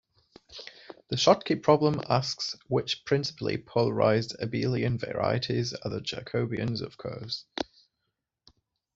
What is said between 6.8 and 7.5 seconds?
of curves.